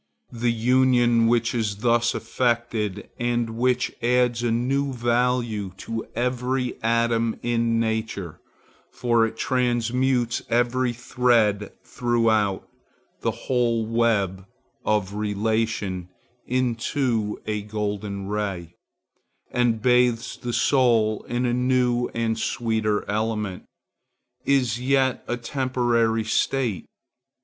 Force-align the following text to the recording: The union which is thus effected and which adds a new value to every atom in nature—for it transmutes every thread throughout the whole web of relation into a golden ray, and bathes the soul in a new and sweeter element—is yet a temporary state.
The 0.33 0.51
union 0.51 1.27
which 1.27 1.53
is 1.53 1.75
thus 1.81 2.15
effected 2.15 3.11
and 3.19 3.51
which 3.51 3.91
adds 4.01 4.41
a 4.41 4.49
new 4.49 4.93
value 4.93 5.73
to 5.77 6.07
every 6.15 6.81
atom 6.81 7.39
in 7.43 7.79
nature—for 7.79 9.27
it 9.27 9.37
transmutes 9.37 10.41
every 10.49 10.91
thread 10.91 11.73
throughout 11.83 12.67
the 13.19 13.29
whole 13.29 13.85
web 13.85 14.47
of 14.83 15.13
relation 15.13 16.09
into 16.47 17.39
a 17.45 17.61
golden 17.61 18.25
ray, 18.27 18.73
and 19.51 19.83
bathes 19.83 20.35
the 20.35 20.51
soul 20.53 21.23
in 21.29 21.45
a 21.45 21.53
new 21.53 22.07
and 22.15 22.39
sweeter 22.39 23.07
element—is 23.07 24.81
yet 24.81 25.23
a 25.27 25.37
temporary 25.37 26.23
state. 26.23 26.87